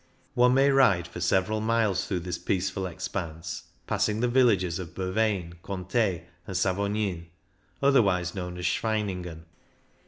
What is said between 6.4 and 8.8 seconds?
and Savognin, otherwise known as